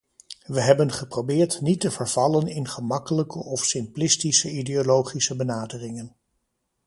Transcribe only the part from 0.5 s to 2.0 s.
hebben geprobeerd niet te